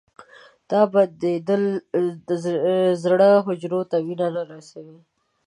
[0.69, 1.63] دا بندېدل
[3.03, 4.97] زړه حجرو ته وینه نه رسوي.